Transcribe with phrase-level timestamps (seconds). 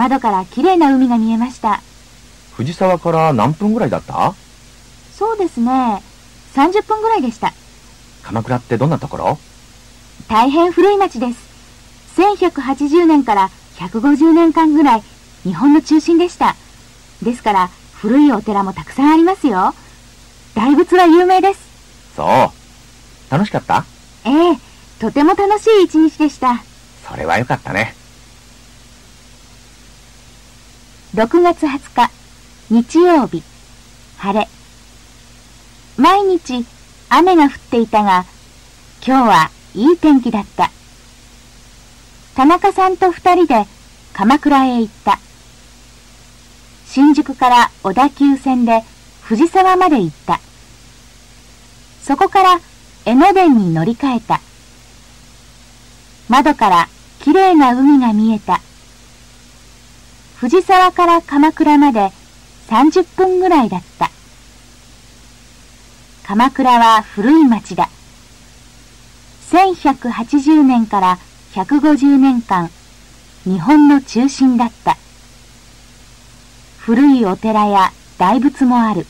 [0.00, 1.82] 窓から綺麗な海が見えました。
[2.54, 4.32] 藤沢から何分ぐらいだった？
[5.12, 6.02] そうですね。
[6.54, 7.52] 30分ぐらいでした。
[8.22, 9.38] 鎌倉ってどんなところ？
[10.26, 11.38] 大変古い町です。
[12.18, 15.02] 1180年から150年間ぐらい
[15.42, 16.56] 日本の中心でした。
[17.22, 19.74] ですから古いお寺もたくさんありますよ。
[20.54, 21.60] 大仏は有名です。
[22.16, 22.26] そう。
[23.30, 23.84] 楽しかった？
[24.24, 24.58] ええ、
[24.98, 26.64] とても楽しい一日でした。
[27.06, 27.94] それはよかったね。
[31.12, 32.10] 6月20日、
[32.70, 33.42] 日曜日、
[34.18, 34.46] 晴れ。
[35.96, 36.64] 毎日
[37.08, 38.24] 雨が降っていたが、
[39.04, 40.70] 今日はいい天気だった。
[42.36, 43.66] 田中さんと二人で
[44.12, 45.18] 鎌倉へ行った。
[46.86, 48.84] 新宿から小田急線で
[49.22, 50.38] 藤沢まで行った。
[52.04, 52.60] そこから
[53.04, 54.40] 江ノ電に乗り換えた。
[56.28, 58.60] 窓から綺麗な海が見えた。
[60.40, 62.10] 藤沢から鎌倉まで
[62.68, 64.10] 30分ぐらいだった。
[66.26, 67.90] 鎌倉は古い町だ。
[69.50, 71.18] 1180年から
[71.52, 72.70] 150年間、
[73.44, 74.96] 日本の中心だった。
[76.78, 79.06] 古いお寺や大仏もある。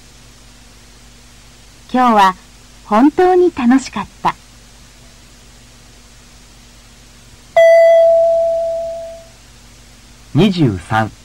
[1.93, 2.35] 今日は
[2.87, 4.35] 本当に楽しかった。
[10.35, 11.20] 23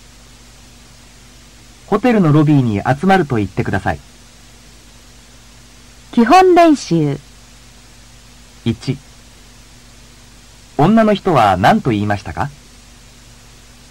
[1.88, 4.00] ホテルのロビーに集まると言ってください。
[6.12, 7.20] 基本練習。
[8.66, 8.98] 1
[10.78, 12.50] 女の人は何と言いましたか？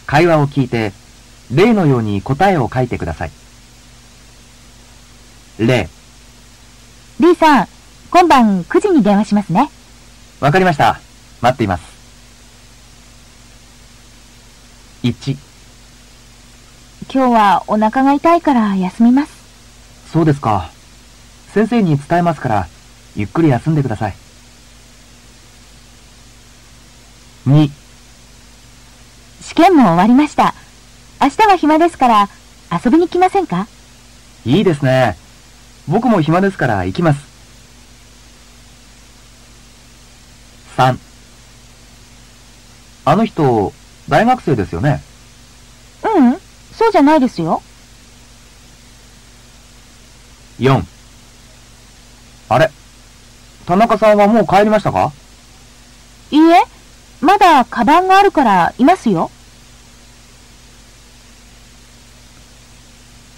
[0.07, 0.93] 会話を聞いて、
[1.51, 3.31] 例のように答えを書いてください。
[5.59, 5.89] 例、
[7.21, 7.69] リーさん、
[8.11, 9.71] 今晩9時に電話しますね。
[10.41, 11.01] わかりました。
[11.41, 11.85] 待っています。
[15.05, 15.37] 1、
[17.15, 19.33] 今日はお腹が痛いから休みます。
[20.11, 20.73] そうですか。
[21.53, 22.67] 先生に伝えますから、
[23.15, 24.15] ゆっくり休んでください。
[27.47, 27.71] 2、
[29.43, 30.55] 試験も終わりました。
[31.23, 32.29] 明日は暇ですから
[32.85, 33.69] 遊びに来ませんか？
[34.45, 35.17] いいですね。
[35.87, 37.21] 僕も暇ですから行きます。
[40.77, 40.99] 3
[43.05, 43.73] あの人、
[44.09, 45.01] 大学生ですよね？
[46.03, 46.39] ううん、
[46.85, 47.63] そうじゃないですよ。
[50.59, 50.85] 4
[52.51, 52.71] あれ？
[53.65, 55.11] 田中さんはもう帰りましたか？
[56.31, 56.63] いいえ、
[57.23, 59.31] まだカバンがあるからいますよ。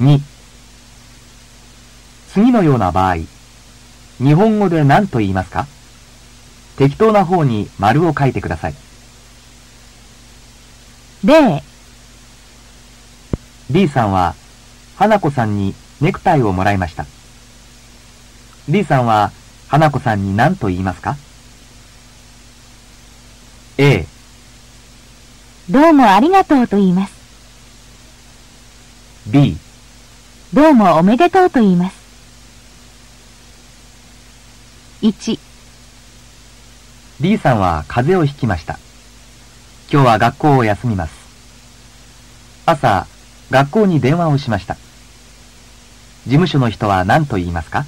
[0.00, 0.18] ?2
[2.32, 3.18] 次のような場合、
[4.18, 5.68] 日本語で何と言いますか？
[6.76, 8.74] 適当な方に丸を書いてください。
[11.24, 11.62] 例、
[13.70, 14.34] B さんは、
[14.96, 17.04] 花子さんにネクタイをもらいました。
[18.68, 19.32] D さんは、
[19.68, 21.16] 花子さんに何と言いますか
[23.78, 24.06] ?A、
[25.68, 27.12] どうもありがとうと言います。
[29.26, 29.56] B、
[30.54, 31.96] どうもおめでとうと言います。
[35.02, 35.38] 1、
[37.20, 38.78] D さんは風邪をひきました。
[39.90, 41.14] 今日は学校を休みます。
[42.64, 43.08] 朝、
[43.50, 44.76] 学校に電話をしました。
[46.26, 47.86] 事務所の人は何と言いますか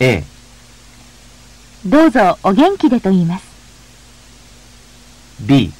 [0.00, 0.24] ?A、
[1.86, 3.46] どうぞお元気でと言います。
[5.40, 5.72] B、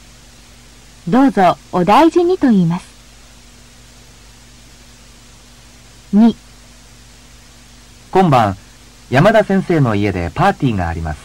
[1.09, 2.87] どうぞお大事にと言います。
[6.15, 6.35] 2、
[8.13, 8.57] 今晩、
[9.11, 11.21] 山田先生の家でパーティーがあります。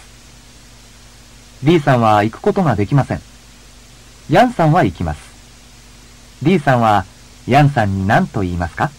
[1.63, 3.21] D さんは行くことができません。
[4.29, 5.32] ヤンさんは行きます。
[6.43, 7.05] D さんは
[7.47, 8.91] ヤンさんに何と言いますか？